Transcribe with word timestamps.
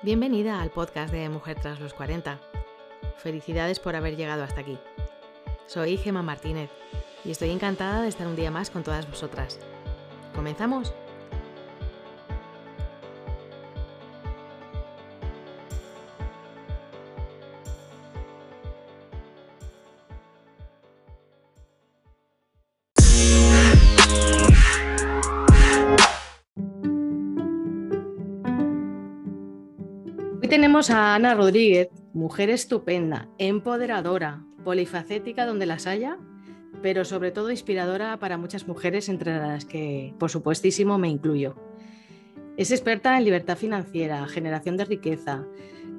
Bienvenida 0.00 0.60
al 0.60 0.70
podcast 0.70 1.12
de 1.12 1.28
Mujer 1.28 1.58
tras 1.60 1.80
los 1.80 1.92
40. 1.92 2.38
Felicidades 3.16 3.80
por 3.80 3.96
haber 3.96 4.16
llegado 4.16 4.44
hasta 4.44 4.60
aquí. 4.60 4.78
Soy 5.66 5.96
Gema 5.96 6.22
Martínez 6.22 6.70
y 7.24 7.32
estoy 7.32 7.50
encantada 7.50 8.02
de 8.02 8.08
estar 8.08 8.28
un 8.28 8.36
día 8.36 8.52
más 8.52 8.70
con 8.70 8.84
todas 8.84 9.10
vosotras. 9.10 9.58
¿Comenzamos? 10.36 10.94
Tenemos 30.48 30.88
a 30.88 31.14
Ana 31.14 31.34
Rodríguez, 31.34 31.90
mujer 32.14 32.48
estupenda, 32.48 33.28
empoderadora, 33.36 34.46
polifacética 34.64 35.44
donde 35.44 35.66
las 35.66 35.86
haya, 35.86 36.16
pero 36.80 37.04
sobre 37.04 37.32
todo 37.32 37.50
inspiradora 37.50 38.18
para 38.18 38.38
muchas 38.38 38.66
mujeres, 38.66 39.10
entre 39.10 39.36
las 39.36 39.66
que, 39.66 40.14
por 40.18 40.30
supuestísimo, 40.30 40.96
me 40.96 41.10
incluyo. 41.10 41.54
Es 42.56 42.70
experta 42.70 43.18
en 43.18 43.26
libertad 43.26 43.58
financiera, 43.58 44.26
generación 44.26 44.78
de 44.78 44.86
riqueza, 44.86 45.44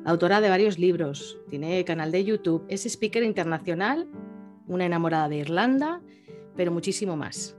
autora 0.03 0.41
de 0.41 0.49
varios 0.49 0.79
libros, 0.79 1.39
tiene 1.47 1.85
canal 1.85 2.11
de 2.11 2.23
YouTube, 2.23 2.65
es 2.69 2.87
speaker 2.87 3.21
internacional, 3.21 4.07
una 4.65 4.87
enamorada 4.87 5.29
de 5.29 5.37
Irlanda, 5.37 6.01
pero 6.55 6.71
muchísimo 6.71 7.15
más. 7.15 7.55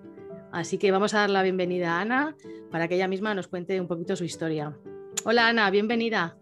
Así 0.51 0.77
que 0.77 0.91
vamos 0.91 1.15
a 1.15 1.19
dar 1.19 1.31
la 1.31 1.45
bienvenida 1.45 1.93
a 1.93 2.01
Ana 2.01 2.37
para 2.73 2.89
que 2.89 2.97
ella 2.97 3.07
misma 3.07 3.33
nos 3.33 3.47
cuente 3.47 3.81
un 3.81 3.87
poquito 3.87 4.17
su 4.17 4.25
historia. 4.25 4.77
Hola 5.25 5.47
Ana, 5.47 5.71
bienvenida. 5.71 6.37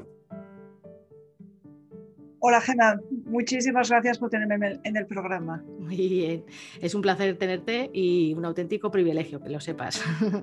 Hola 2.41 2.61
Gemma, 2.61 3.01
muchísimas 3.25 3.91
gracias 3.91 4.19
por 4.19 4.31
tenerme 4.31 4.79
en 4.85 4.97
el 4.97 5.07
programa. 5.07 5.65
Muy 5.81 5.97
bien, 5.97 6.45
es 6.81 6.95
un 6.95 7.03
placer 7.03 7.37
tenerte 7.37 7.91
y 7.93 8.33
un 8.35 8.45
auténtico 8.45 8.93
privilegio, 8.93 9.41
que 9.41 9.49
lo 9.49 9.59
sepas. 9.61 10.01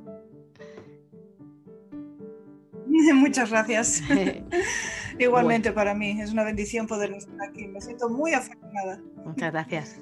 Muchas 3.13 3.49
gracias. 3.49 4.03
Igualmente 5.19 5.71
para 5.71 5.93
mí, 5.93 6.19
es 6.19 6.33
una 6.33 6.43
bendición 6.43 6.85
poder 6.87 7.13
estar 7.13 7.35
aquí. 7.47 7.67
Me 7.67 7.79
siento 7.79 8.09
muy 8.09 8.33
afortunada. 8.33 9.01
Muchas 9.23 9.51
gracias. 9.53 10.01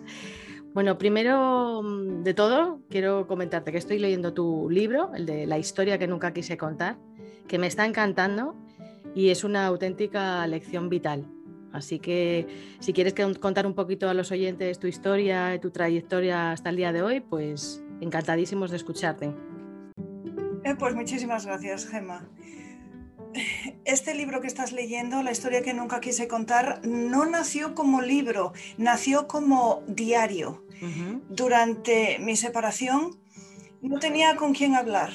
Bueno, 0.73 0.97
primero 0.97 1.83
mm, 1.83 2.23
de 2.23 2.33
todo, 2.33 2.81
quiero 2.89 3.27
comentarte 3.27 3.71
que 3.71 3.77
estoy 3.77 3.99
leyendo 3.99 4.33
tu 4.33 4.67
libro, 4.69 5.13
el 5.13 5.27
de 5.27 5.45
La 5.45 5.59
historia 5.59 5.99
que 5.99 6.07
nunca 6.07 6.33
quise 6.33 6.57
contar, 6.57 6.97
que 7.47 7.59
me 7.59 7.67
está 7.67 7.85
encantando 7.85 8.55
y 9.13 9.29
es 9.29 9.43
una 9.43 9.67
auténtica 9.67 10.45
lección 10.47 10.89
vital 10.89 11.27
Así 11.73 11.99
que 11.99 12.47
si 12.79 12.93
quieres 12.93 13.13
contar 13.39 13.65
un 13.65 13.73
poquito 13.73 14.07
a 14.07 14.13
los 14.13 14.31
oyentes 14.31 14.79
tu 14.79 14.87
historia 14.87 15.55
y 15.55 15.59
tu 15.59 15.71
trayectoria 15.71 16.51
hasta 16.51 16.69
el 16.69 16.77
día 16.77 16.93
de 16.93 17.01
hoy, 17.01 17.19
pues 17.19 17.83
encantadísimos 17.99 18.69
de 18.71 18.77
escucharte. 18.77 19.33
Eh, 20.63 20.75
pues 20.77 20.95
muchísimas 20.95 21.45
gracias, 21.45 21.87
Gemma. 21.87 22.29
Este 23.85 24.13
libro 24.13 24.39
que 24.39 24.47
estás 24.47 24.71
leyendo, 24.71 25.23
La 25.23 25.31
historia 25.31 25.61
que 25.61 25.73
nunca 25.73 25.99
quise 25.99 26.27
contar, 26.27 26.79
no 26.85 27.25
nació 27.25 27.75
como 27.75 28.01
libro, 28.01 28.53
nació 28.77 29.27
como 29.27 29.83
diario. 29.87 30.63
Durante 31.29 32.19
mi 32.19 32.35
separación 32.35 33.17
no 33.81 33.99
tenía 33.99 34.35
con 34.35 34.53
quién 34.53 34.75
hablar 34.75 35.11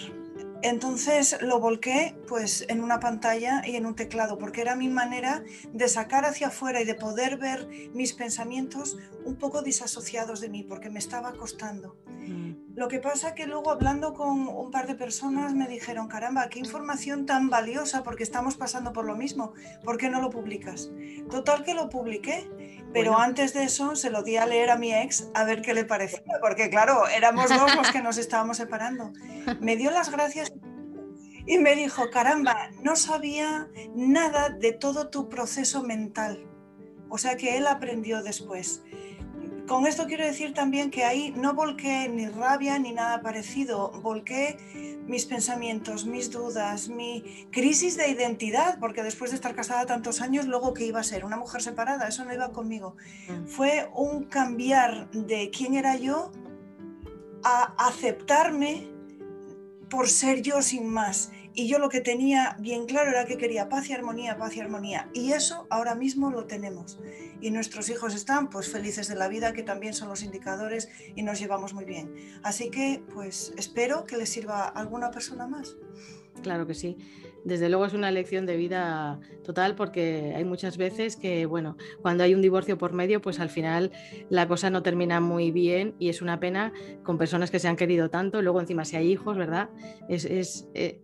entonces 0.62 1.36
lo 1.40 1.60
volqué 1.60 2.16
pues 2.26 2.64
en 2.68 2.82
una 2.82 3.00
pantalla 3.00 3.62
y 3.66 3.76
en 3.76 3.86
un 3.86 3.94
teclado 3.94 4.38
porque 4.38 4.60
era 4.60 4.74
mi 4.74 4.88
manera 4.88 5.42
de 5.72 5.88
sacar 5.88 6.24
hacia 6.24 6.48
afuera 6.48 6.80
y 6.80 6.84
de 6.84 6.94
poder 6.94 7.38
ver 7.38 7.68
mis 7.92 8.12
pensamientos 8.12 8.98
un 9.24 9.36
poco 9.36 9.62
disasociados 9.62 10.40
de 10.40 10.48
mí 10.48 10.62
porque 10.64 10.90
me 10.90 10.98
estaba 10.98 11.32
costando. 11.32 11.97
Mm. 12.06 12.74
Lo 12.74 12.88
que 12.88 12.98
pasa 12.98 13.34
que 13.34 13.47
luego 13.47 13.70
hablando 13.70 14.14
con 14.14 14.48
un 14.48 14.70
par 14.70 14.86
de 14.86 14.94
personas 14.94 15.54
me 15.54 15.66
dijeron, 15.68 16.08
caramba, 16.08 16.48
qué 16.48 16.58
información 16.58 17.26
tan 17.26 17.50
valiosa 17.50 18.02
porque 18.02 18.22
estamos 18.22 18.56
pasando 18.56 18.92
por 18.92 19.04
lo 19.04 19.16
mismo, 19.16 19.52
¿por 19.84 19.98
qué 19.98 20.08
no 20.08 20.20
lo 20.20 20.30
publicas? 20.30 20.91
Total 21.30 21.64
que 21.64 21.74
lo 21.74 21.88
publiqué, 21.88 22.78
pero 22.93 23.19
antes 23.19 23.54
de 23.54 23.65
eso 23.65 23.97
se 23.97 24.10
lo 24.10 24.22
di 24.22 24.37
a 24.37 24.47
leer 24.47 24.71
a 24.71 24.76
mi 24.76 24.94
ex 24.94 25.28
a 25.34 25.44
ver 25.44 25.62
qué 25.62 25.75
le 25.75 25.84
parecía, 25.84 26.22
porque 26.41 26.71
claro, 26.71 27.06
éramos 27.09 27.49
dos 27.49 27.75
los 27.76 27.91
que 27.91 28.03
nos 28.03 28.19
estábamos 28.19 28.56
separando. 28.56 29.12
Me 29.60 29.76
dio 29.76 29.91
las 29.91 30.10
gracias 30.10 30.53
y 31.47 31.59
me 31.59 31.75
dijo, 31.75 32.10
caramba, 32.10 32.71
no 32.82 32.97
sabía 32.97 33.69
nada 33.94 34.50
de 34.50 34.72
todo 34.72 35.09
tu 35.09 35.28
proceso 35.28 35.82
mental. 35.82 36.47
O 37.09 37.19
sea 37.19 37.37
que 37.37 37.56
él 37.56 37.66
aprendió 37.66 38.22
después. 38.22 38.82
Con 39.68 39.86
esto 39.86 40.06
quiero 40.06 40.24
decir 40.24 40.54
también 40.54 40.90
que 40.90 41.04
ahí 41.04 41.30
no 41.36 41.52
volqué 41.52 42.08
ni 42.08 42.26
rabia 42.26 42.78
ni 42.78 42.92
nada 42.92 43.20
parecido, 43.20 43.90
volqué 44.00 44.56
mis 45.06 45.26
pensamientos, 45.26 46.06
mis 46.06 46.30
dudas, 46.30 46.88
mi 46.88 47.46
crisis 47.50 47.98
de 47.98 48.08
identidad, 48.08 48.78
porque 48.80 49.02
después 49.02 49.30
de 49.30 49.36
estar 49.36 49.54
casada 49.54 49.84
tantos 49.84 50.22
años, 50.22 50.46
luego 50.46 50.72
qué 50.72 50.86
iba 50.86 51.00
a 51.00 51.04
ser, 51.04 51.26
una 51.26 51.36
mujer 51.36 51.60
separada, 51.60 52.08
eso 52.08 52.24
no 52.24 52.32
iba 52.32 52.50
conmigo. 52.50 52.96
Mm. 53.28 53.46
Fue 53.46 53.90
un 53.94 54.24
cambiar 54.24 55.10
de 55.10 55.50
quién 55.50 55.74
era 55.74 55.96
yo 55.96 56.32
a 57.44 57.74
aceptarme 57.86 58.88
por 59.90 60.08
ser 60.08 60.40
yo 60.40 60.62
sin 60.62 60.88
más. 60.88 61.30
Y 61.58 61.66
yo 61.66 61.80
lo 61.80 61.88
que 61.88 62.00
tenía 62.00 62.54
bien 62.60 62.86
claro 62.86 63.10
era 63.10 63.24
que 63.24 63.36
quería 63.36 63.69
paz 63.69 63.91
y 63.91 63.92
armonía, 63.92 64.38
paz 64.38 64.54
y 64.54 64.60
armonía. 64.60 65.10
Y 65.12 65.32
eso 65.32 65.66
ahora 65.70 65.96
mismo 65.96 66.30
lo 66.30 66.44
tenemos. 66.44 67.00
Y 67.41 67.50
nuestros 67.50 67.88
hijos 67.88 68.14
están 68.14 68.48
pues 68.48 68.70
felices 68.70 69.08
de 69.08 69.16
la 69.16 69.26
vida, 69.26 69.52
que 69.52 69.64
también 69.64 69.92
son 69.92 70.08
los 70.08 70.22
indicadores 70.22 70.88
y 71.16 71.24
nos 71.24 71.41
llevamos 71.41 71.74
muy 71.74 71.84
bien. 71.84 72.14
Así 72.44 72.70
que 72.70 73.02
pues 73.12 73.52
espero 73.56 74.04
que 74.04 74.16
les 74.16 74.28
sirva 74.28 74.66
a 74.66 74.68
alguna 74.68 75.10
persona 75.10 75.48
más. 75.48 75.74
Claro 76.44 76.64
que 76.64 76.74
sí 76.74 76.97
desde 77.48 77.69
luego 77.69 77.86
es 77.86 77.94
una 77.94 78.10
lección 78.10 78.47
de 78.47 78.56
vida 78.56 79.19
total 79.42 79.75
porque 79.75 80.34
hay 80.36 80.44
muchas 80.44 80.76
veces 80.76 81.16
que, 81.16 81.47
bueno, 81.47 81.76
cuando 82.03 82.22
hay 82.22 82.34
un 82.34 82.42
divorcio 82.42 82.78
por 82.78 82.92
medio, 82.92 83.20
pues 83.20 83.41
al 83.41 83.48
final 83.48 83.91
la 84.28 84.47
cosa 84.47 84.70
no 84.70 84.82
termina 84.82 85.20
muy 85.20 85.50
bien 85.50 85.94
y 85.98 86.10
es 86.10 86.22
una 86.22 86.38
pena 86.38 86.72
con 87.03 87.19
personas 87.19 87.50
que 87.50 87.59
se 87.59 87.66
han 87.66 87.76
querido 87.76 88.10
tanto, 88.10 88.42
luego 88.42 88.60
encima 88.60 88.84
si 88.84 88.97
hay 88.97 89.10
hijos, 89.10 89.36
¿verdad? 89.36 89.70
Es, 90.09 90.69
eh, 90.75 91.00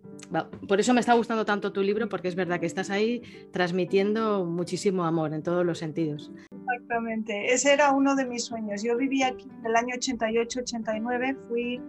por 0.68 0.80
eso 0.80 0.94
me 0.94 1.00
está 1.00 1.14
gustando 1.14 1.44
tanto 1.44 1.72
tu 1.72 1.82
libro 1.82 2.08
porque 2.08 2.28
es 2.28 2.34
verdad 2.34 2.60
que 2.60 2.66
estás 2.66 2.90
ahí 2.90 3.22
transmitiendo 3.50 4.44
muchísimo 4.44 5.04
amor 5.04 5.32
en 5.32 5.42
todos 5.42 5.64
los 5.64 5.78
sentidos. 5.78 6.30
Exactamente, 6.52 7.52
ese 7.52 7.72
era 7.72 7.92
uno 7.92 8.14
de 8.14 8.26
mis 8.26 8.44
sueños. 8.44 8.82
Yo 8.82 8.96
viví 8.96 9.22
aquí 9.22 9.48
en 9.60 9.66
el 9.66 9.76
año 9.76 9.94
88-89, 9.96 11.36
fui 11.48 11.80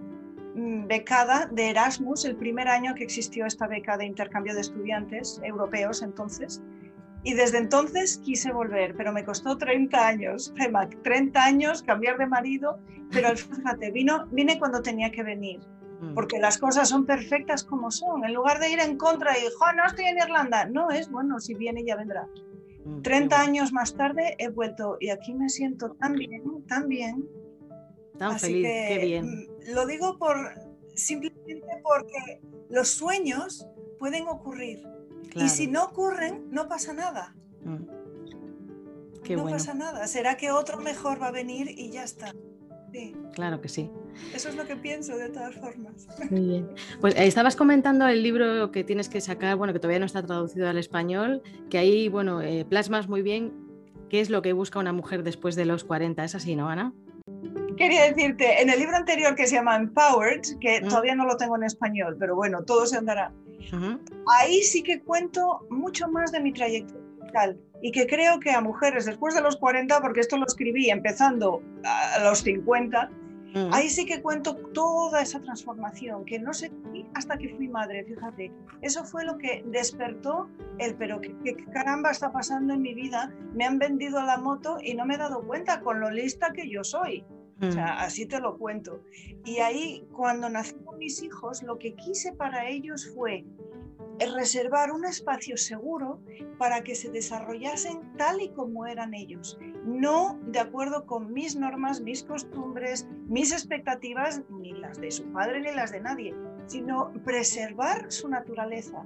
becada 0.55 1.47
de 1.51 1.69
Erasmus, 1.69 2.23
el 2.25 2.38
primer 2.38 2.67
año 2.67 2.95
que 2.95 3.03
existió 3.03 3.45
esta 3.45 3.67
beca 3.67 3.97
de 3.97 4.05
intercambio 4.05 4.53
de 4.53 4.61
estudiantes 4.61 5.41
europeos 5.43 6.01
entonces. 6.01 6.61
Y 7.23 7.33
desde 7.33 7.57
entonces 7.57 8.19
quise 8.23 8.53
volver, 8.53 8.95
pero 8.95 9.11
me 9.11 9.25
costó 9.25 9.57
30 9.57 10.07
años, 10.07 10.53
30 11.03 11.43
años 11.43 11.83
cambiar 11.83 12.17
de 12.17 12.27
marido, 12.27 12.79
pero 13.11 13.29
fíjate, 13.35 13.91
vino, 13.91 14.27
vine 14.27 14.57
cuando 14.57 14.81
tenía 14.81 15.11
que 15.11 15.23
venir, 15.23 15.59
mm. 15.99 16.13
porque 16.13 16.39
las 16.39 16.57
cosas 16.57 16.87
son 16.87 17.05
perfectas 17.05 17.63
como 17.63 17.91
son. 17.91 18.23
En 18.23 18.33
lugar 18.33 18.59
de 18.59 18.69
ir 18.69 18.79
en 18.79 18.97
contra 18.97 19.37
y, 19.37 19.41
jo, 19.57 19.73
no 19.73 19.85
estoy 19.85 20.05
en 20.05 20.19
Irlanda, 20.19 20.66
no 20.66 20.89
es 20.89 21.09
bueno, 21.09 21.39
si 21.39 21.53
viene 21.53 21.83
ya 21.83 21.97
vendrá. 21.97 22.29
30 23.01 23.35
mm, 23.35 23.41
años 23.41 23.73
más 23.73 23.95
tarde 23.95 24.35
he 24.37 24.49
vuelto 24.49 24.97
y 24.99 25.09
aquí 25.09 25.33
me 25.33 25.49
siento 25.49 25.93
tan 25.93 26.13
bien, 26.13 26.63
tan 26.67 26.87
bien, 26.87 27.27
Tan 28.17 28.39
feliz, 28.39 28.65
qué 28.87 28.99
bien. 29.03 29.25
Mm, 29.25 29.73
lo 29.73 29.85
digo 29.85 30.17
por 30.17 30.37
simplemente 30.95 31.67
porque 31.83 32.41
los 32.69 32.89
sueños 32.89 33.67
pueden 33.99 34.27
ocurrir. 34.27 34.83
Y 35.35 35.49
si 35.49 35.67
no 35.67 35.83
ocurren, 35.85 36.47
no 36.49 36.67
pasa 36.69 36.93
nada. 36.93 37.35
Mm. 37.63 39.35
no 39.35 39.43
pasa 39.45 39.73
nada. 39.73 40.07
Será 40.07 40.37
que 40.37 40.51
otro 40.51 40.79
mejor 40.79 41.22
va 41.22 41.28
a 41.28 41.31
venir 41.31 41.69
y 41.69 41.91
ya 41.91 42.03
está. 42.03 42.34
Sí. 42.93 43.13
Claro 43.34 43.59
que 43.59 43.67
sí. 43.67 43.91
Eso 44.34 44.47
es 44.47 44.55
lo 44.55 44.66
que 44.66 44.78
pienso 44.78 45.17
de 45.17 45.28
todas 45.28 45.55
formas. 45.55 46.07
Muy 46.29 46.40
bien. 46.40 46.69
Pues 47.01 47.16
eh, 47.16 47.28
estabas 47.28 47.57
comentando 47.57 48.07
el 48.07 48.23
libro 48.23 48.72
que 48.72 48.85
tienes 48.85 49.09
que 49.09 49.19
sacar, 49.19 49.57
bueno, 49.57 49.73
que 49.73 49.79
todavía 49.79 49.99
no 49.99 50.05
está 50.05 50.23
traducido 50.23 50.69
al 50.69 50.78
español, 50.78 51.41
que 51.69 51.78
ahí, 51.78 52.07
bueno, 52.07 52.41
eh, 52.41 52.63
plasmas 52.63 53.09
muy 53.09 53.22
bien 53.22 53.53
qué 54.09 54.22
es 54.22 54.29
lo 54.29 54.41
que 54.41 54.53
busca 54.53 54.79
una 54.79 54.93
mujer 54.93 55.23
después 55.23 55.57
de 55.57 55.66
los 55.66 55.84
40. 55.84 56.23
¿Es 56.23 56.35
así, 56.35 56.55
no, 56.55 56.69
Ana? 56.69 56.93
Quería 57.77 58.03
decirte, 58.03 58.61
en 58.61 58.69
el 58.69 58.79
libro 58.79 58.95
anterior 58.95 59.35
que 59.35 59.47
se 59.47 59.55
llama 59.55 59.75
Empowered, 59.75 60.41
que 60.59 60.81
todavía 60.81 61.16
no 61.16 61.25
lo 61.25 61.37
tengo 61.37 61.55
en 61.55 61.63
español, 61.63 62.16
pero 62.19 62.35
bueno, 62.35 62.63
todo 62.63 62.85
se 62.85 62.97
andará. 62.97 63.31
Ahí 64.39 64.61
sí 64.61 64.83
que 64.83 65.01
cuento 65.01 65.66
mucho 65.69 66.07
más 66.07 66.31
de 66.31 66.39
mi 66.39 66.53
trayectoria 66.53 67.03
y 67.81 67.91
que 67.91 68.07
creo 68.07 68.39
que 68.39 68.51
a 68.51 68.61
mujeres 68.61 69.05
después 69.05 69.35
de 69.35 69.41
los 69.41 69.57
40, 69.57 69.99
porque 69.99 70.22
esto 70.22 70.37
lo 70.37 70.45
escribí 70.45 70.89
empezando 70.89 71.61
a 71.83 72.23
los 72.23 72.39
50, 72.39 73.09
Mm. 73.55 73.73
Ahí 73.73 73.89
sí 73.89 74.05
que 74.05 74.21
cuento 74.21 74.57
toda 74.73 75.21
esa 75.21 75.39
transformación, 75.39 76.25
que 76.25 76.37
no 76.37 76.53
sé 76.53 76.73
hasta 77.13 77.37
que 77.37 77.55
fui 77.55 77.69
madre, 77.69 78.03
fíjate. 78.03 78.51
Eso 78.81 79.05
fue 79.05 79.23
lo 79.23 79.37
que 79.37 79.63
despertó 79.67 80.49
el, 80.78 80.95
pero 80.95 81.21
¿qué, 81.21 81.55
caramba 81.71 82.11
está 82.11 82.33
pasando 82.33 82.73
en 82.73 82.81
mi 82.81 82.93
vida? 82.93 83.33
Me 83.53 83.63
han 83.63 83.79
vendido 83.79 84.21
la 84.21 84.37
moto 84.37 84.78
y 84.83 84.93
no 84.93 85.05
me 85.05 85.16
he 85.16 85.17
dado 85.17 85.41
cuenta 85.47 85.79
con 85.79 86.01
lo 86.01 86.11
lista 86.11 86.51
que 86.51 86.69
yo 86.69 86.83
soy. 86.83 87.23
O 87.61 87.72
sea, 87.72 87.85
mm. 87.85 87.97
así 87.99 88.25
te 88.25 88.40
lo 88.40 88.57
cuento. 88.57 89.02
Y 89.46 89.59
ahí, 89.59 90.05
cuando 90.11 90.49
nacieron 90.49 90.97
mis 90.97 91.23
hijos, 91.23 91.63
lo 91.63 91.78
que 91.78 91.96
quise 91.96 92.34
para 92.34 92.67
ellos 92.67 93.09
fue 93.16 93.46
reservar 94.19 94.91
un 94.91 95.05
espacio 95.05 95.57
seguro 95.57 96.19
para 96.57 96.81
que 96.84 96.96
se 96.96 97.09
desarrollasen 97.09 98.13
tal 98.17 98.41
y 98.41 98.49
como 98.49 98.85
eran 98.85 99.13
ellos, 99.13 99.59
no 99.84 100.40
de 100.47 100.59
acuerdo 100.59 101.05
con 101.05 101.34
mis 101.34 101.55
normas, 101.55 102.02
mis 102.02 102.23
costumbres, 102.23 103.07
mis 103.28 103.52
expectativas, 103.52 104.41
ni 104.49 104.73
las 104.73 104.99
de 104.99 105.11
su 105.11 105.25
padre 105.31 105.59
ni 105.61 105.73
las 105.73 105.91
de 105.91 106.02
nadie, 106.02 106.34
sino 106.67 107.11
preservar 107.23 108.11
su 108.11 108.29
naturaleza. 108.29 109.05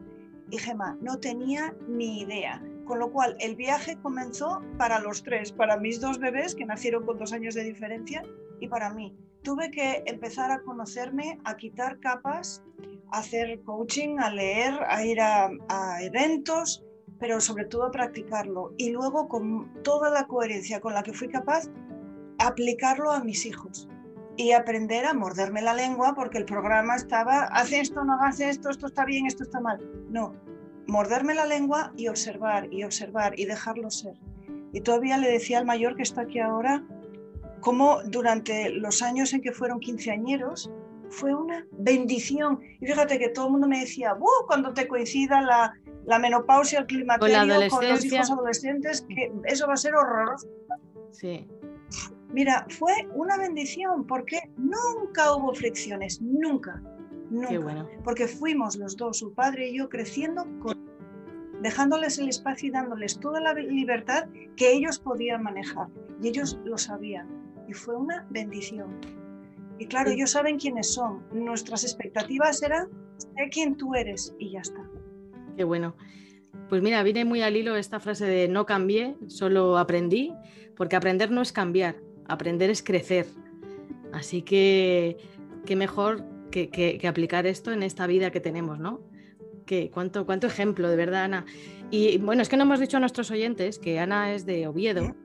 Y 0.52 0.58
Gemma 0.58 0.98
no 1.02 1.20
tenía 1.20 1.76
ni 1.88 2.22
idea, 2.22 2.62
con 2.90 2.98
lo 2.98 3.12
cual 3.12 3.36
el 3.40 3.56
viaje 3.56 4.00
comenzó 4.02 4.64
para 4.80 5.00
los 5.00 5.22
tres, 5.22 5.52
para 5.52 5.78
mis 5.78 6.02
dos 6.02 6.18
bebés 6.18 6.56
que 6.56 6.66
nacieron 6.66 7.06
con 7.06 7.20
dos 7.20 7.32
años 7.34 7.54
de 7.54 7.64
diferencia 7.64 8.24
y 8.60 8.68
para 8.68 8.92
mí. 8.92 9.16
Tuve 9.44 9.70
que 9.70 10.02
empezar 10.08 10.50
a 10.50 10.64
conocerme, 10.64 11.40
a 11.44 11.56
quitar 11.56 12.00
capas 12.00 12.64
hacer 13.12 13.62
coaching, 13.62 14.18
a 14.18 14.32
leer, 14.32 14.74
a 14.88 15.06
ir 15.06 15.22
a, 15.22 15.52
eventos, 16.02 16.84
pero 17.20 17.40
sobre 17.40 17.66
todo 17.66 17.86
a 17.86 17.92
practicarlo. 17.92 18.74
Y 18.80 18.90
luego, 18.90 19.28
con 19.28 19.72
toda 19.84 20.10
la 20.10 20.26
coherencia 20.26 20.82
con 20.82 20.96
la 20.96 21.04
que 21.04 21.14
fui 21.14 21.28
capaz, 21.28 21.70
aplicarlo 22.40 23.12
a 23.12 23.24
mis 23.24 23.46
hijos 23.46 23.88
y 24.36 24.54
aprender 24.54 25.06
a 25.06 25.14
morderme 25.14 25.62
la 25.62 25.76
lengua 25.76 26.16
porque 26.16 26.40
el 26.40 26.46
programa 26.46 26.96
estaba, 26.96 27.44
hace 27.52 27.82
esto, 27.82 28.04
no 28.04 28.14
hagas 28.14 28.40
esto, 28.40 28.72
esto 28.72 28.88
está 28.88 29.06
bien, 29.06 29.28
esto 29.28 29.44
está 29.44 29.60
mal. 29.60 29.80
No, 30.10 30.34
morderme 30.90 31.34
la 31.34 31.46
lengua 31.46 31.94
y 31.96 32.08
observar 32.08 32.72
y 32.72 32.84
observar 32.84 33.40
y 33.40 33.46
dejarlo 33.46 33.90
ser. 33.90 34.16
Y 34.74 34.82
todavía 34.82 35.18
le 35.18 35.30
decía 35.30 35.60
al 35.60 35.66
mayor 35.66 35.96
que 35.96 36.04
está 36.04 36.22
aquí 36.22 36.40
ahora, 36.40 36.84
cómo 37.60 38.02
durante 38.06 38.70
los 38.70 39.02
años 39.02 39.34
en 39.34 39.42
que 39.42 39.52
fueron 39.52 39.80
quinceañeros, 39.80 40.72
fue 41.10 41.34
una 41.34 41.66
bendición. 41.72 42.60
Y 42.80 42.86
fíjate 42.86 43.18
que 43.18 43.30
todo 43.30 43.48
el 43.48 43.52
mundo 43.54 43.68
me 43.68 43.80
decía, 43.80 44.16
cuando 44.48 44.74
te 44.74 44.88
coincida 44.88 45.42
la, 45.42 45.74
la 46.06 46.20
menopausia, 46.20 46.80
el 46.80 46.86
climaterio 46.86 47.70
con, 47.70 47.88
los 47.88 48.06
hijos 48.06 48.32
adolescentes, 48.32 49.06
que 49.10 49.32
eso 49.46 49.68
va 49.68 49.74
a 49.74 49.78
ser 49.78 49.96
horroroso. 49.96 50.48
Sí. 51.12 51.48
Mira, 52.32 52.66
fue 52.70 52.94
una 53.16 53.38
bendición 53.38 54.06
porque 54.06 54.40
nunca 54.58 55.34
hubo 55.34 55.54
fricciones, 55.54 56.22
nunca, 56.22 56.82
nunca. 57.32 57.88
Porque 58.04 58.28
fuimos 58.28 58.76
los 58.76 58.96
dos, 58.96 59.18
su 59.18 59.34
padre 59.34 59.70
y 59.70 59.78
yo, 59.78 59.90
creciendo 59.90 60.46
dejándoles 61.62 62.20
el 62.20 62.30
espacio 62.30 62.70
y 62.70 62.72
dándoles 62.72 63.20
toda 63.20 63.40
la 63.42 63.54
libertad 63.54 64.28
que 64.56 64.72
ellos 64.74 65.00
podían 65.00 65.44
manejar. 65.44 65.88
Y 66.22 66.30
ellos 66.30 66.60
lo 66.66 66.78
sabían. 66.78 67.28
Y 67.68 67.74
fue 67.74 67.96
una 67.96 68.26
bendición. 68.30 69.00
Y 69.78 69.86
claro, 69.86 70.12
ellos 70.12 70.32
saben 70.32 70.60
quiénes 70.60 70.94
son. 70.94 71.24
Nuestras 71.32 71.84
expectativas 71.84 72.62
eran, 72.64 72.90
sé 73.18 73.50
quién 73.52 73.78
tú 73.78 73.96
eres 73.96 74.36
y 74.38 74.52
ya 74.52 74.60
está. 74.60 74.82
Qué 75.56 75.64
bueno. 75.64 75.96
Pues 76.68 76.82
mira, 76.82 77.02
viene 77.04 77.26
muy 77.26 77.42
al 77.42 77.56
hilo 77.56 77.76
esta 77.76 78.00
frase 78.00 78.26
de 78.26 78.48
no 78.48 78.66
cambié, 78.66 79.16
solo 79.28 79.78
aprendí, 79.78 80.34
porque 80.76 80.96
aprender 80.96 81.32
no 81.32 81.42
es 81.42 81.52
cambiar, 81.52 81.96
aprender 82.28 82.70
es 82.70 82.84
crecer. 82.84 83.26
Así 84.14 84.42
que 84.42 85.18
qué 85.66 85.76
mejor 85.76 86.24
que, 86.52 87.00
aplicar 87.08 87.46
esto 87.48 87.72
en 87.72 87.84
esta 87.84 88.08
vida 88.08 88.32
que 88.32 88.40
tenemos, 88.40 88.80
¿no? 88.80 89.02
Cuánto, 89.92 90.26
cuánto 90.26 90.48
ejemplo, 90.48 90.90
de 90.90 90.96
verdad, 90.96 91.24
Ana. 91.26 91.46
Y 91.92 92.18
bueno, 92.18 92.42
es 92.42 92.50
que 92.50 92.58
no 92.58 92.64
hemos 92.64 92.80
dicho 92.80 92.98
a 92.98 93.00
nuestros 93.00 93.32
oyentes 93.32 93.80
que 93.80 94.00
Ana 94.00 94.34
es 94.34 94.46
de 94.46 94.68
Oviedo 94.68 95.16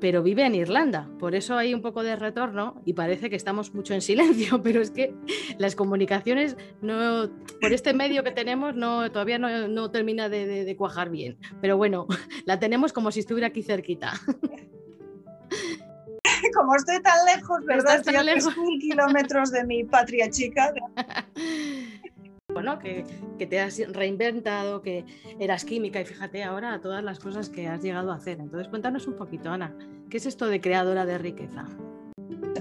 pero 0.00 0.22
vive 0.22 0.44
en 0.44 0.54
Irlanda. 0.54 1.08
Por 1.18 1.34
eso 1.34 1.56
hay 1.56 1.74
un 1.74 1.82
poco 1.82 2.02
de 2.02 2.16
retorno 2.16 2.80
y 2.84 2.94
parece 2.94 3.30
que 3.30 3.36
estamos 3.36 3.74
mucho 3.74 3.94
en 3.94 4.00
silencio, 4.00 4.60
pero 4.62 4.80
es 4.80 4.90
que 4.90 5.14
las 5.58 5.76
comunicaciones 5.76 6.56
no, 6.80 7.30
por 7.60 7.72
este 7.72 7.92
medio 7.92 8.24
que 8.24 8.32
tenemos 8.32 8.74
no, 8.74 9.12
todavía 9.12 9.38
no, 9.38 9.90
termina 9.90 10.28
de, 10.28 10.74
cuajar 10.76 11.10
bien. 11.10 11.38
Pero 11.60 11.76
bueno, 11.76 12.06
la 12.46 12.58
tenemos 12.58 12.92
como 12.92 13.12
si 13.12 13.20
estuviera 13.20 13.48
aquí 13.48 13.62
cerquita. 13.62 14.12
Como 16.54 16.74
estoy 16.74 17.00
tan 17.02 17.24
lejos, 17.26 17.64
¿verdad? 17.64 17.96
Estoy 17.96 18.16
a 18.16 18.22
lejos. 18.22 18.56
mil 18.56 18.80
kilómetros 18.80 19.52
de 19.52 19.64
mi 19.64 19.84
patria 19.84 20.28
chica. 20.30 20.72
Bueno, 22.52 22.78
que, 22.78 23.04
te 23.38 23.60
has 23.60 23.80
reinventado, 23.92 24.82
que 24.82 25.04
eras 25.38 25.64
química 25.64 26.00
y 26.00 26.04
fíjate 26.04 26.42
ahora 26.42 26.80
todas 26.80 27.02
las 27.02 27.18
cosas 27.18 27.48
que 27.48 27.68
has 27.68 27.82
llegado 27.82 28.12
a 28.12 28.16
hacer. 28.16 28.40
Entonces 28.40 28.68
cuéntanos 28.68 29.06
un 29.06 29.16
poquito, 29.16 29.50
Ana, 29.50 29.74
¿qué 30.08 30.16
es 30.16 30.26
esto 30.26 30.46
de 30.46 30.60
creadora 30.60 31.06
de 31.06 31.18
riqueza? 31.18 31.66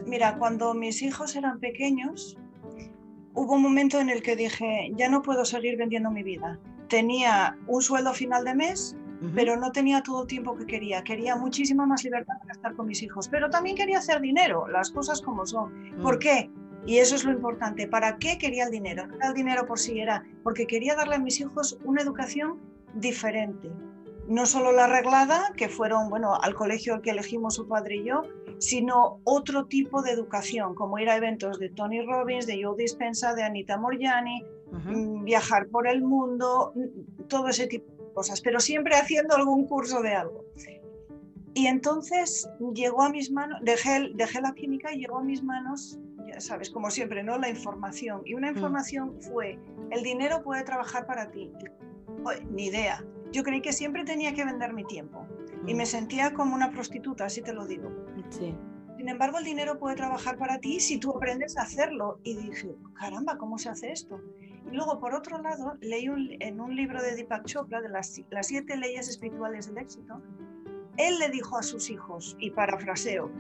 Mira, 0.06 0.38
cuando 0.38 0.74
mis 0.74 1.02
hijos 1.02 1.36
eran 1.36 1.60
pequeños, 1.60 2.38
hubo 3.34 3.54
un 3.54 3.62
momento 3.62 4.00
en 4.00 4.10
el 4.10 4.22
que 4.22 4.36
dije, 4.36 4.92
ya 4.96 5.10
no 5.10 5.22
puedo 5.22 5.46
seguir 5.46 5.78
vendiendo 5.78 6.10
mi 6.12 6.24
vida. 6.24 6.60
Tenía 6.88 7.58
un 7.68 7.82
sueldo 7.82 8.14
final 8.14 8.44
de 8.46 8.56
mes, 8.56 8.96
pero 9.36 9.58
no 9.58 9.72
tenía 9.72 10.02
todo 10.02 10.24
el 10.24 10.28
tiempo 10.28 10.56
que 10.56 10.66
quería. 10.66 11.04
Quería 11.04 11.36
muchísima 11.36 11.86
más 11.86 12.04
libertad 12.04 12.36
para 12.40 12.54
estar 12.54 12.76
con 12.76 12.88
mis 12.88 13.04
hijos, 13.04 13.28
pero 13.28 13.50
también 13.50 13.76
quería 13.76 14.00
hacer 14.00 14.22
dinero, 14.22 14.68
las 14.68 14.92
cosas 14.92 15.22
como 15.22 15.46
son. 15.46 15.72
¿Por 16.02 16.16
mm. 16.16 16.20
qué? 16.20 16.50
Y 16.86 16.98
eso 16.98 17.16
es 17.16 17.24
lo 17.24 17.32
importante. 17.32 17.88
¿Para 17.88 18.18
qué 18.18 18.38
quería 18.38 18.66
el 18.66 18.72
dinero? 18.72 19.08
No 19.08 19.16
era 19.16 19.28
el 19.28 19.34
dinero 19.34 19.66
por 19.66 19.80
sí, 19.80 20.00
era 20.00 20.24
porque 20.44 20.66
quería 20.66 20.96
darle 20.96 21.16
a 21.16 21.20
mis 21.20 21.40
hijos 21.40 21.78
una 21.84 22.02
educación 22.02 22.60
diferente. 22.96 23.70
No 24.28 24.46
solo 24.46 24.72
la 24.72 24.86
arreglada, 24.86 25.54
que 25.58 25.70
fueron, 25.70 26.10
bueno, 26.10 26.36
al 26.36 26.54
colegio 26.54 26.94
al 26.94 27.02
que 27.02 27.12
elegimos 27.12 27.56
su 27.56 27.68
padre 27.68 27.98
y 27.98 28.06
yo, 28.06 28.24
sino 28.60 29.22
otro 29.24 29.66
tipo 29.66 30.02
de 30.02 30.12
educación, 30.12 30.76
como 30.76 31.00
ir 31.00 31.10
a 31.10 31.16
eventos 31.16 31.60
de 31.60 31.70
Tony 31.70 32.02
Robbins, 32.02 32.46
de 32.46 32.62
Joe 32.64 32.76
Dispensa, 32.78 33.34
de 33.34 33.44
Anita 33.44 33.78
Moriani, 33.78 34.44
mm, 34.72 35.24
viajar 35.24 35.68
por 35.68 35.88
el 35.88 36.02
mundo, 36.02 36.74
mm, 36.76 37.24
todo 37.28 37.48
ese 37.48 37.68
tipo 37.68 37.92
de 37.92 38.14
cosas, 38.14 38.42
pero 38.42 38.60
siempre 38.60 38.96
haciendo 38.96 39.36
algún 39.36 39.66
curso 39.66 40.02
de 40.02 40.14
algo. 40.14 40.46
Y 41.56 41.68
entonces 41.68 42.48
llegó 42.74 43.02
a 43.02 43.10
mis 43.10 43.32
manos, 43.32 43.60
dejé, 43.64 44.12
dejé 44.14 44.42
la 44.42 44.54
química 44.54 44.94
y 44.94 45.00
llegó 45.00 45.18
a 45.18 45.24
mis 45.24 45.44
manos 45.44 45.98
sabes, 46.42 46.70
como 46.70 46.90
siempre, 46.92 47.24
¿no? 47.24 47.38
La 47.38 47.50
información. 47.50 48.22
Y 48.26 48.34
una 48.34 48.52
mm. 48.52 48.56
información 48.56 49.22
fue, 49.22 49.60
el 49.92 50.04
dinero 50.04 50.44
puede 50.44 50.64
trabajar 50.64 51.06
para 51.06 51.32
ti. 51.32 51.52
ni 52.50 52.68
idea. 52.68 53.04
Yo 53.32 53.44
creí 53.44 53.62
que 53.62 53.74
siempre 53.74 54.04
tenía 54.04 54.34
que 54.34 54.44
vender 54.44 54.74
mi 54.74 54.84
tiempo. 54.86 55.28
Y 55.68 55.74
me 55.74 55.84
mm. 55.84 55.88
sentía 55.88 56.34
como 56.34 56.56
una 56.56 56.72
prostituta, 56.72 57.26
así 57.26 57.42
te 57.42 57.54
lo 57.54 57.66
digo. 57.66 57.92
Sin 58.30 59.08
embargo, 59.08 59.38
el 59.38 59.46
dinero 59.46 59.80
puede 59.80 59.96
trabajar 59.96 60.38
para 60.38 60.60
ti 60.60 60.80
si 60.80 60.98
tú 60.98 61.16
aprendes 61.16 61.58
a 61.58 61.62
hacerlo. 61.62 62.20
Y 62.24 62.36
dije, 62.36 62.76
caramba, 62.94 63.38
¿cómo 63.38 63.58
se 63.58 63.70
hace 63.70 63.92
esto? 63.92 64.20
Y 64.72 64.76
luego, 64.76 65.00
por 65.00 65.14
otro 65.14 65.42
lado, 65.42 65.78
leí 65.80 66.08
en 66.40 66.60
un 66.60 66.76
libro 66.76 67.02
de 67.02 67.16
Deepak 67.16 67.46
Chopra, 67.46 67.82
de 67.82 67.90
las, 67.90 68.22
las 68.30 68.48
siete 68.48 68.78
leyes 68.78 69.08
espirituales 69.08 69.68
del 69.68 69.78
éxito, 69.78 70.22
él 70.98 71.18
le 71.18 71.30
dijo 71.30 71.58
a 71.58 71.64
sus 71.64 71.90
hijos, 71.90 72.36
y 72.40 72.52
parafraseo, 72.52 73.32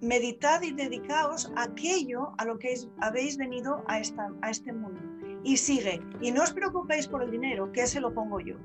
meditad 0.00 0.62
y 0.62 0.72
dedicaos 0.72 1.52
aquello 1.56 2.32
a 2.38 2.44
lo 2.44 2.58
que 2.58 2.74
habéis 3.00 3.36
venido 3.36 3.84
a, 3.86 3.98
esta, 3.98 4.28
a 4.42 4.50
este 4.50 4.72
mundo. 4.72 5.00
Y 5.44 5.56
sigue, 5.56 6.00
y 6.20 6.30
no 6.32 6.42
os 6.42 6.52
preocupéis 6.52 7.06
por 7.06 7.22
el 7.22 7.30
dinero, 7.30 7.72
que 7.72 7.86
se 7.86 8.00
lo 8.00 8.12
pongo 8.12 8.40
yo. 8.40 8.56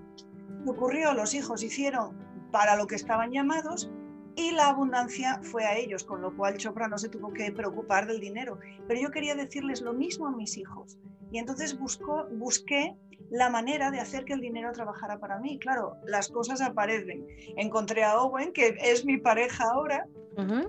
ocurrió, 0.65 1.13
los 1.13 1.33
hijos 1.33 1.63
hicieron 1.63 2.17
para 2.51 2.75
lo 2.75 2.87
que 2.87 2.95
estaban 2.95 3.31
llamados 3.31 3.89
y 4.35 4.51
la 4.51 4.69
abundancia 4.69 5.39
fue 5.43 5.63
a 5.65 5.77
ellos, 5.77 6.03
con 6.03 6.21
lo 6.21 6.35
cual 6.35 6.57
Chopra 6.57 6.87
no 6.87 6.97
se 6.97 7.09
tuvo 7.09 7.31
que 7.33 7.51
preocupar 7.51 8.07
del 8.07 8.19
dinero. 8.19 8.59
Pero 8.87 8.99
yo 8.99 9.11
quería 9.11 9.35
decirles 9.35 9.81
lo 9.81 9.93
mismo 9.93 10.27
a 10.27 10.31
mis 10.31 10.57
hijos. 10.57 10.97
Y 11.31 11.37
entonces 11.37 11.77
buscó, 11.77 12.27
busqué 12.31 12.95
la 13.33 13.49
manera 13.49 13.89
de 13.89 13.99
hacer 13.99 14.25
que 14.25 14.33
el 14.33 14.41
dinero 14.41 14.71
trabajara 14.73 15.19
para 15.19 15.39
mí. 15.39 15.57
Claro, 15.57 15.97
las 16.05 16.29
cosas 16.29 16.61
aparecen. 16.61 17.25
Encontré 17.57 18.03
a 18.03 18.19
Owen, 18.19 18.53
que 18.53 18.77
es 18.79 19.05
mi 19.05 19.17
pareja 19.17 19.71
ahora, 19.71 20.05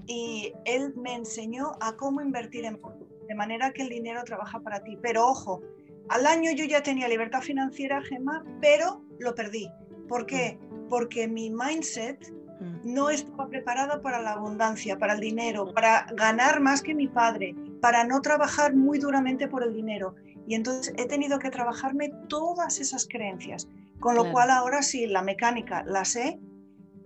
y 0.06 0.54
él 0.64 0.94
me 0.96 1.14
enseñó 1.14 1.72
a 1.80 1.94
cómo 1.96 2.22
invertir 2.22 2.64
en 2.64 2.80
de 3.28 3.34
manera 3.34 3.70
que 3.72 3.82
el 3.82 3.90
dinero 3.90 4.24
trabaja 4.24 4.60
para 4.60 4.82
ti. 4.82 4.98
Pero 5.02 5.26
ojo, 5.26 5.60
al 6.08 6.26
año 6.26 6.52
yo 6.52 6.64
ya 6.64 6.82
tenía 6.82 7.06
libertad 7.06 7.42
financiera, 7.42 8.00
Gemma, 8.00 8.42
pero 8.62 9.02
lo 9.18 9.34
perdí. 9.34 9.70
¿Por 10.08 10.24
qué? 10.24 10.58
Porque 10.88 11.28
mi 11.28 11.50
mindset 11.50 12.32
mm. 12.60 12.94
no 12.94 13.10
estaba 13.10 13.46
preparado 13.48 14.00
para 14.00 14.22
la 14.22 14.32
abundancia, 14.32 14.98
para 14.98 15.12
el 15.12 15.20
dinero, 15.20 15.72
para 15.74 16.06
ganar 16.14 16.60
más 16.60 16.80
que 16.80 16.94
mi 16.94 17.08
padre, 17.08 17.54
para 17.82 18.04
no 18.04 18.22
trabajar 18.22 18.74
muy 18.74 18.98
duramente 18.98 19.48
por 19.48 19.62
el 19.62 19.74
dinero. 19.74 20.14
Y 20.46 20.54
entonces 20.54 20.92
he 20.96 21.06
tenido 21.06 21.38
que 21.38 21.50
trabajarme 21.50 22.10
todas 22.28 22.80
esas 22.80 23.06
creencias, 23.08 23.68
con 24.00 24.14
lo 24.14 24.30
cual 24.30 24.50
ahora 24.50 24.82
sí, 24.82 25.06
la 25.06 25.22
mecánica 25.22 25.82
la 25.84 26.04
sé, 26.04 26.38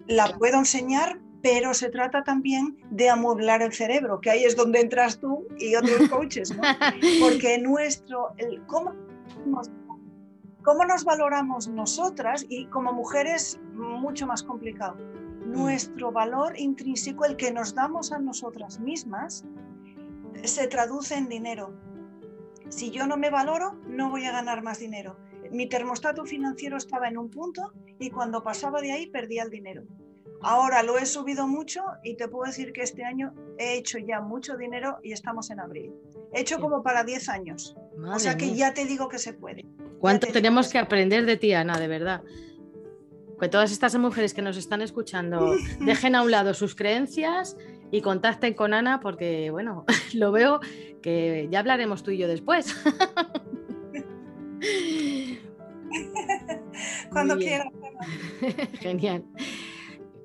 la 0.07 0.37
puedo 0.39 0.59
enseñar, 0.59 1.21
pero 1.43 1.75
se 1.75 1.91
trata 1.91 2.25
también 2.25 2.77
de 2.91 3.11
amueblar 3.11 3.63
el 3.63 3.73
cerebro, 3.73 4.21
que 4.21 4.31
ahí 4.31 4.45
es 4.45 4.57
donde 4.57 4.81
entras 4.81 5.21
tú 5.21 5.47
y 5.59 5.77
otros 5.77 6.09
coaches, 6.11 6.57
¿no? 6.57 6.63
Porque 7.21 7.59
nuestro, 7.59 8.35
el, 8.39 8.65
¿cómo, 8.67 8.95
nos, 9.47 9.71
¿cómo 10.65 10.85
nos 10.85 11.05
valoramos 11.05 11.69
nosotras? 11.69 12.45
Y 12.49 12.67
como 12.67 12.93
mujeres, 12.93 13.61
mucho 13.73 14.27
más 14.27 14.43
complicado. 14.43 14.97
Nuestro 15.47 16.11
valor 16.11 16.59
intrínseco, 16.59 17.25
el 17.25 17.37
que 17.37 17.53
nos 17.53 17.75
damos 17.75 18.13
a 18.13 18.19
nosotras 18.19 18.81
mismas, 18.81 19.45
se 20.45 20.67
traduce 20.67 21.15
en 21.15 21.29
dinero. 21.29 21.73
Si 22.69 22.91
yo 22.91 23.07
no 23.07 23.17
me 23.17 23.31
valoro, 23.31 23.81
no 23.87 24.11
voy 24.11 24.25
a 24.25 24.33
ganar 24.33 24.63
más 24.63 24.79
dinero. 24.79 25.17
Mi 25.51 25.69
termostato 25.69 26.25
financiero 26.25 26.77
estaba 26.77 27.09
en 27.09 27.17
un 27.17 27.31
punto 27.31 27.73
y 27.99 28.11
cuando 28.11 28.43
pasaba 28.43 28.81
de 28.81 28.93
ahí 28.93 29.07
perdía 29.07 29.43
el 29.43 29.51
dinero. 29.51 29.85
Ahora 30.41 30.83
lo 30.83 30.99
he 30.99 31.07
subido 31.07 31.49
mucho 31.49 31.83
y 32.05 32.17
te 32.17 32.29
puedo 32.29 32.45
decir 32.45 32.73
que 32.73 32.83
este 32.83 33.05
año 33.05 33.35
he 33.59 33.77
hecho 33.77 33.99
ya 33.99 34.21
mucho 34.21 34.57
dinero 34.57 34.99
y 35.03 35.13
estamos 35.13 35.51
en 35.51 35.61
abril. 35.61 35.93
He 36.33 36.43
hecho 36.43 36.61
como 36.61 36.83
para 36.83 37.03
10 37.03 37.29
años. 37.29 37.77
o 37.97 38.19
sea 38.19 38.37
que 38.37 38.55
ya 38.55 38.75
te 38.75 38.85
digo 38.85 39.09
que 39.09 39.19
se 39.19 39.33
puede. 39.33 39.65
¿Cuánto 39.99 40.29
tenemos 40.29 40.69
que, 40.69 40.79
aprender 40.79 41.27
de 41.27 41.37
ti, 41.37 41.53
Ana, 41.55 41.79
de 41.79 41.89
verdad? 41.89 42.23
Que 43.41 43.49
todas 43.49 43.73
estas 43.73 43.97
mujeres 43.97 44.33
que 44.35 44.43
nos 44.43 44.57
están 44.57 44.81
escuchando 44.81 45.57
dejen 45.81 46.15
a 46.15 46.23
un 46.23 46.31
lado 46.31 46.55
sus 46.55 46.77
creencias 46.77 47.57
y 47.91 48.01
contacten 48.01 48.55
con 48.55 48.75
Ana 48.75 49.01
porque, 49.01 49.51
bueno, 49.51 49.85
lo 50.15 50.33
veo 50.33 50.61
que 51.03 51.49
ya 51.51 51.61
hablaremos 51.61 52.03
tú 52.03 52.11
y 52.11 52.19
yo 52.19 52.29
después. 52.29 52.77
Cuando 57.11 57.37
quieras. 57.37 57.69
Genial. 58.81 59.25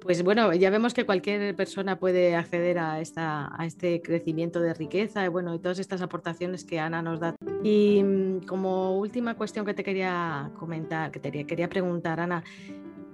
Pues 0.02 0.22
bueno, 0.22 0.54
ya 0.54 0.70
vemos 0.70 0.94
que 0.94 1.06
cualquier 1.06 1.56
persona 1.56 1.98
puede 1.98 2.36
acceder 2.36 2.78
a, 2.78 3.00
esta, 3.00 3.50
a 3.58 3.66
este 3.66 4.02
crecimiento 4.02 4.60
de 4.60 4.74
riqueza 4.74 5.24
y 5.24 5.30
bueno, 5.30 5.56
y 5.56 5.60
todas 5.60 5.80
estas 5.80 6.02
aportaciones 6.02 6.66
que 6.66 6.78
Ana 6.78 7.02
nos 7.02 7.22
da. 7.22 7.36
Y 7.64 8.04
mm, 8.04 8.42
como 8.42 8.98
última 8.98 9.36
cuestión 9.36 9.66
que 9.66 9.74
te 9.74 9.84
quería 9.84 10.52
comentar, 10.60 11.10
que 11.12 11.22
te 11.22 11.46
quería 11.46 11.70
preguntar, 11.70 12.20
Ana, 12.20 12.44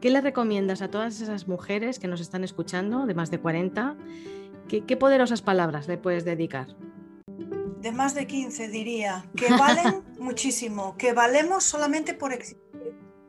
¿qué 0.01 0.09
le 0.09 0.19
recomiendas 0.19 0.81
a 0.81 0.89
todas 0.89 1.21
esas 1.21 1.47
mujeres 1.47 1.99
que 1.99 2.07
nos 2.07 2.21
están 2.21 2.43
escuchando, 2.43 3.05
de 3.05 3.13
más 3.13 3.29
de 3.29 3.39
40? 3.39 3.95
¿Qué, 4.69 4.85
qué 4.85 4.95
poderosas 4.95 5.41
palabras 5.41 5.87
le 5.87 5.97
puedes 5.97 6.23
dedicar? 6.23 6.67
De 7.81 7.91
más 7.91 8.13
de 8.13 8.27
15 8.27 8.67
diría, 8.69 9.25
que 9.35 9.49
valen 9.49 10.03
muchísimo, 10.19 10.95
que 10.95 11.11
valemos 11.11 11.63
solamente 11.63 12.13
por 12.13 12.31
existir, 12.31 12.61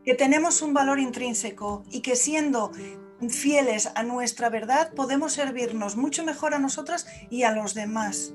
que 0.05 0.15
tenemos 0.15 0.61
un 0.61 0.75
valor 0.75 1.01
intrínseco 1.01 1.83
y 1.91 2.03
que 2.03 2.15
siendo 2.15 2.73
fieles 3.29 3.91
a 3.95 4.03
nuestra 4.03 4.49
verdad, 4.51 4.93
podemos 4.95 5.33
servirnos 5.33 5.97
mucho 5.97 6.25
mejor 6.25 6.55
a 6.55 6.59
nosotras 6.59 7.07
y 7.31 7.43
a 7.43 7.53
los 7.53 7.75
demás. 7.75 8.35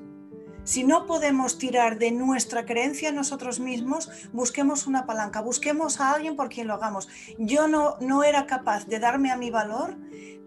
Si 0.65 0.84
no 0.84 1.05
podemos 1.05 1.60
tirar 1.60 2.00
de 2.00 2.12
nuestra 2.12 2.65
creencia 2.65 3.10
en 3.10 3.15
nosotros 3.15 3.60
mismos, 3.60 4.10
busquemos 4.34 4.88
una 4.88 5.05
palanca, 5.05 5.39
busquemos 5.41 6.01
a 6.01 6.12
alguien 6.12 6.36
por 6.36 6.50
quien 6.50 6.67
lo 6.67 6.74
hagamos. 6.74 7.07
Yo 7.38 7.67
no, 7.67 7.98
no 8.01 8.24
era 8.24 8.48
capaz 8.48 8.88
de 8.88 9.00
darme 9.00 9.31
a 9.31 9.38
mi 9.38 9.51
valor 9.51 9.95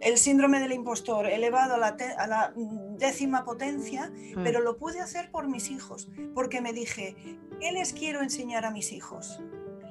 el 0.00 0.18
síndrome 0.18 0.60
del 0.60 0.72
impostor 0.72 1.26
elevado 1.26 1.74
a 1.74 1.78
la, 1.78 1.96
a 2.18 2.26
la 2.26 2.52
décima 2.98 3.44
potencia, 3.44 4.10
mm. 4.10 4.42
pero 4.42 4.60
lo 4.60 4.76
pude 4.76 5.00
hacer 5.00 5.30
por 5.30 5.48
mis 5.48 5.70
hijos, 5.70 6.08
porque 6.34 6.60
me 6.60 6.72
dije, 6.72 7.16
¿qué 7.60 7.72
les 7.72 7.92
quiero 7.92 8.20
enseñar 8.20 8.64
a 8.64 8.70
mis 8.70 8.92
hijos? 8.92 9.40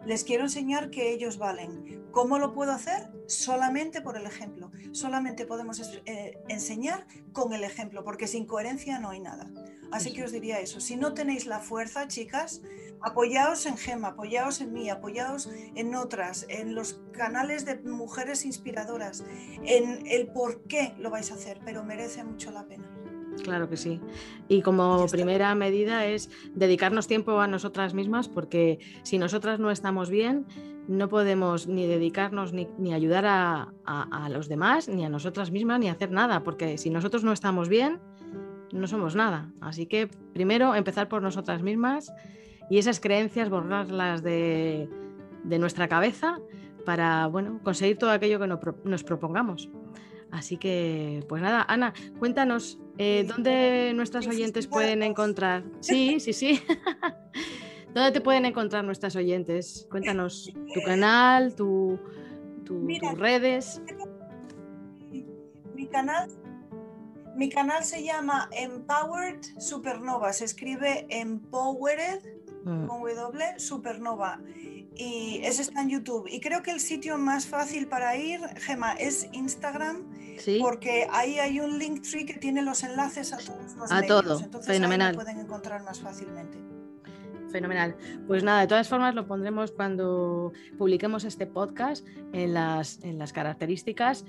Les 0.08 0.24
quiero 0.24 0.44
enseñar 0.46 0.90
que 0.90 1.12
ellos 1.12 1.38
valen. 1.38 2.08
¿Cómo 2.12 2.40
lo 2.40 2.54
puedo 2.54 2.72
hacer? 2.72 3.12
Solamente 3.28 4.02
por 4.02 4.16
el 4.16 4.26
ejemplo. 4.26 4.72
Solamente 4.94 5.46
podemos 5.46 5.82
eh, 6.06 6.40
enseñar 6.48 7.06
con 7.34 7.52
el 7.52 7.66
ejemplo, 7.66 8.06
porque 8.06 8.26
sin 8.26 8.46
coherencia 8.46 9.00
no 9.00 9.10
hay 9.10 9.20
nada. 9.20 9.52
Así 9.92 10.14
que 10.14 10.24
os 10.24 10.32
diría 10.32 10.62
eso. 10.62 10.80
Si 10.80 10.96
no 10.96 11.14
tenéis 11.14 11.46
la 11.46 11.60
fuerza, 11.60 12.08
chicas, 12.08 12.62
apoyaos 13.02 13.66
en 13.66 13.76
Gema, 13.76 14.10
apoyaos 14.10 14.62
en 14.62 14.72
mí, 14.72 14.90
apoyaos 14.90 15.50
en 15.76 15.94
otras, 15.94 16.46
en 16.48 16.74
los 16.74 17.02
canales 17.12 17.66
de 17.66 17.78
mujeres 17.80 18.46
inspiradoras, 18.46 19.26
en 19.66 20.08
el 20.08 20.28
por 20.28 20.64
qué 20.68 20.96
lo 20.98 21.10
vais 21.10 21.32
a 21.32 21.34
hacer, 21.34 21.60
pero 21.66 21.84
merece 21.84 22.24
mucho 22.24 22.52
la 22.52 22.66
pena. 22.66 22.97
Claro 23.44 23.70
que 23.70 23.78
sí. 23.78 24.00
Y 24.48 24.62
como 24.62 25.06
primera 25.08 25.54
medida 25.56 26.06
es 26.06 26.30
dedicarnos 26.54 27.08
tiempo 27.08 27.40
a 27.40 27.48
nosotras 27.48 27.94
mismas, 27.94 28.28
porque 28.28 28.80
si 29.04 29.18
nosotras 29.18 29.60
no 29.60 29.72
estamos 29.72 30.10
bien, 30.10 30.46
no 30.88 31.10
podemos 31.10 31.68
ni 31.68 31.86
dedicarnos 31.86 32.54
ni, 32.54 32.94
ayudar 32.94 33.26
a, 33.28 34.30
los 34.30 34.48
demás, 34.48 34.88
ni 34.88 35.06
a 35.06 35.10
nosotras 35.10 35.52
mismas, 35.52 35.80
ni 35.80 35.90
hacer 35.90 36.12
nada, 36.12 36.44
porque 36.44 36.78
si 36.78 36.90
nosotros 36.90 37.24
no 37.24 37.34
estamos 37.34 37.70
bien, 37.70 38.00
no 38.72 38.88
somos 38.88 39.16
nada. 39.16 39.52
Así 39.62 39.86
que 39.86 40.08
primero 40.34 40.76
empezar 40.76 41.10
por 41.10 41.22
nosotras 41.22 41.62
mismas 41.62 42.12
y 42.70 42.78
esas 42.78 43.00
creencias 43.00 43.50
borrarlas 43.50 44.24
de, 44.24 44.90
nuestra 45.44 45.88
cabeza 45.88 46.40
para 46.86 47.28
bueno, 47.28 47.60
conseguir 47.64 47.98
todo 47.98 48.12
aquello 48.12 48.40
que 48.40 48.48
nos 48.48 49.04
propongamos. 49.04 49.70
Así 50.32 50.58
que, 50.58 51.24
pues 51.28 51.42
nada, 51.42 51.66
Ana, 51.68 51.94
cuéntanos, 52.20 52.80
eh, 52.98 53.26
¿dónde 53.28 53.94
nuestras 53.96 54.28
oyentes 54.28 54.68
pueden 54.68 55.04
encontrar? 55.04 55.64
Sí, 55.80 56.20
sí, 56.20 56.34
sí. 56.34 56.62
¿Dónde 57.94 58.12
te 58.12 58.22
pueden 58.22 58.46
encontrar 58.46 58.84
nuestras 58.84 59.16
oyentes? 59.16 59.88
Cuéntanos 59.90 60.54
tu 60.74 60.82
canal, 60.84 61.56
tu, 61.56 62.00
tus 62.64 63.18
redes. 63.18 63.82
Mi 65.74 65.88
canal, 65.88 66.30
mi 67.36 67.50
canal 67.50 67.84
se 67.84 68.04
llama 68.04 68.50
Empowered 68.52 69.42
Supernova. 69.60 70.34
Se 70.34 70.46
escribe 70.46 71.08
Empowered 71.10 72.22
mm. 72.66 72.86
con 72.88 73.02
W 73.02 73.60
Supernova 73.60 74.42
y 74.98 75.42
ese 75.44 75.62
está 75.62 75.82
en 75.82 75.90
YouTube. 75.90 76.28
Y 76.30 76.40
creo 76.40 76.64
que 76.64 76.72
el 76.72 76.80
sitio 76.80 77.18
más 77.18 77.46
fácil 77.46 77.88
para 77.88 78.16
ir, 78.18 78.42
Gema, 78.58 78.94
es 78.94 79.28
Instagram, 79.32 80.04
porque 80.62 81.08
ahí 81.12 81.40
hay 81.40 81.60
un 81.60 81.78
link 81.80 82.02
tree 82.02 82.26
que 82.26 82.36
tiene 82.36 82.62
los 82.62 82.84
enlaces 82.84 83.34
a 83.34 83.38
todos 83.38 83.76
los 83.76 83.92
a 83.92 84.02
todo, 84.04 84.40
Entonces 84.40 84.74
fenomenal. 84.74 85.16
pueden 85.16 85.40
encontrar 85.40 85.84
más 85.84 86.00
fácilmente. 86.00 86.58
Fenomenal. 87.52 87.96
Pues 88.28 88.44
nada, 88.44 88.62
de 88.62 88.68
todas 88.68 88.90
formas 88.90 89.16
lo 89.16 89.26
pondremos 89.26 89.72
cuando 89.72 90.52
publiquemos 90.78 91.24
este 91.24 91.48
podcast 91.48 92.06
en 92.34 92.54
las, 92.54 93.02
en 93.04 93.18
las 93.18 93.32
características. 93.32 94.26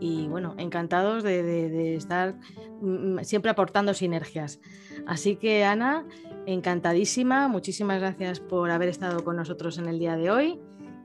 Y 0.00 0.26
bueno, 0.28 0.54
encantados 0.58 1.22
de, 1.22 1.42
de 1.42 1.96
estar 1.96 2.34
mm, 2.80 3.20
siempre 3.24 3.50
aportando 3.50 3.92
sinergias. 3.92 4.58
Así 5.06 5.36
que 5.36 5.64
Ana, 5.64 6.06
encantadísima. 6.46 7.48
Muchísimas 7.48 8.00
gracias 8.00 8.40
por 8.40 8.70
haber 8.70 8.88
estado 8.88 9.22
con 9.22 9.36
nosotros 9.36 9.76
en 9.78 9.86
el 9.86 9.98
día 9.98 10.16
de 10.16 10.30
hoy 10.30 10.58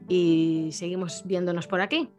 y 0.08 0.70
seguimos 0.72 1.24
viéndonos 1.26 1.68
por 1.68 1.82
aquí. 1.82 2.10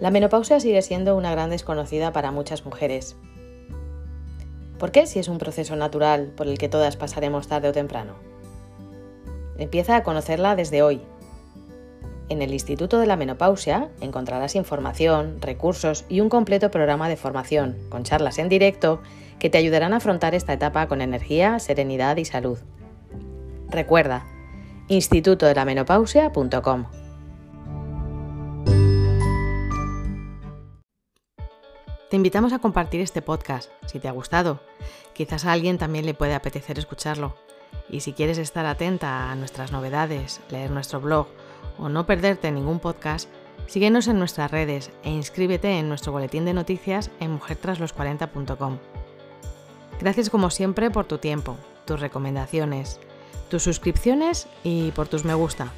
La 0.00 0.10
menopausia 0.10 0.58
sigue 0.58 0.82
siendo 0.82 1.16
una 1.16 1.30
gran 1.30 1.50
desconocida 1.50 2.12
para 2.12 2.32
muchas 2.32 2.64
mujeres. 2.64 3.16
¿Por 4.78 4.90
qué 4.90 5.06
si 5.06 5.18
es 5.18 5.28
un 5.28 5.38
proceso 5.38 5.76
natural 5.76 6.32
por 6.36 6.48
el 6.48 6.58
que 6.58 6.68
todas 6.68 6.96
pasaremos 6.96 7.46
tarde 7.46 7.68
o 7.68 7.72
temprano? 7.72 8.14
Empieza 9.58 9.94
a 9.94 10.02
conocerla 10.02 10.56
desde 10.56 10.82
hoy, 10.82 11.02
en 12.30 12.40
el 12.42 12.52
Instituto 12.52 13.00
de 13.00 13.06
la 13.06 13.16
Menopausia 13.16 13.88
encontrarás 14.00 14.54
información, 14.54 15.42
recursos 15.42 16.04
y 16.08 16.20
un 16.20 16.28
completo 16.28 16.70
programa 16.70 17.08
de 17.08 17.16
formación, 17.16 17.76
con 17.88 18.04
charlas 18.04 18.38
en 18.38 18.48
directo, 18.48 19.02
que 19.40 19.50
te 19.50 19.58
ayudarán 19.58 19.92
a 19.92 19.96
afrontar 19.96 20.36
esta 20.36 20.52
etapa 20.52 20.86
con 20.86 21.00
energía, 21.00 21.58
serenidad 21.58 22.18
y 22.18 22.24
salud. 22.24 22.60
Recuerda, 23.68 24.26
institutodelamenopausia.com. 24.86 26.99
Te 32.10 32.16
invitamos 32.16 32.52
a 32.52 32.58
compartir 32.58 33.00
este 33.02 33.22
podcast, 33.22 33.70
si 33.86 34.00
te 34.00 34.08
ha 34.08 34.12
gustado. 34.12 34.58
Quizás 35.12 35.44
a 35.44 35.52
alguien 35.52 35.78
también 35.78 36.06
le 36.06 36.14
puede 36.14 36.34
apetecer 36.34 36.76
escucharlo. 36.76 37.36
Y 37.88 38.00
si 38.00 38.14
quieres 38.14 38.38
estar 38.38 38.66
atenta 38.66 39.30
a 39.30 39.36
nuestras 39.36 39.70
novedades, 39.70 40.40
leer 40.50 40.72
nuestro 40.72 41.00
blog 41.00 41.28
o 41.78 41.88
no 41.88 42.06
perderte 42.06 42.50
ningún 42.50 42.80
podcast, 42.80 43.30
síguenos 43.68 44.08
en 44.08 44.18
nuestras 44.18 44.50
redes 44.50 44.90
e 45.04 45.10
inscríbete 45.10 45.78
en 45.78 45.88
nuestro 45.88 46.10
boletín 46.10 46.44
de 46.44 46.52
noticias 46.52 47.12
en 47.20 47.38
mujertraslos40.com. 47.38 48.78
Gracias 50.00 50.30
como 50.30 50.50
siempre 50.50 50.90
por 50.90 51.06
tu 51.06 51.18
tiempo, 51.18 51.58
tus 51.84 52.00
recomendaciones, 52.00 52.98
tus 53.50 53.62
suscripciones 53.62 54.48
y 54.64 54.90
por 54.90 55.06
tus 55.06 55.24
me 55.24 55.34
gusta. 55.34 55.70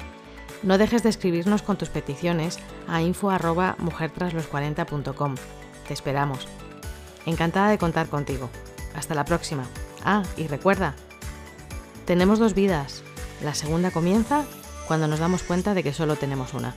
No 0.63 0.79
dejes 0.79 1.03
de 1.03 1.09
escribirnos 1.09 1.61
con 1.61 1.77
tus 1.77 1.89
peticiones 1.89 2.57
a 2.87 3.03
info@mujertraslos40.com. 3.03 5.35
Te 5.87 5.93
esperamos. 5.93 6.47
Encantada 7.25 7.69
de 7.69 7.77
contar 7.77 8.07
contigo. 8.07 8.49
Hasta 8.95 9.15
la 9.15 9.25
próxima. 9.25 9.65
Ah, 10.03 10.23
y 10.37 10.47
recuerda, 10.47 10.95
tenemos 12.05 12.39
dos 12.39 12.53
vidas. 12.53 13.03
La 13.41 13.53
segunda 13.53 13.91
comienza 13.91 14.43
cuando 14.87 15.07
nos 15.07 15.19
damos 15.19 15.43
cuenta 15.43 15.73
de 15.73 15.83
que 15.83 15.93
solo 15.93 16.15
tenemos 16.15 16.53
una. 16.53 16.75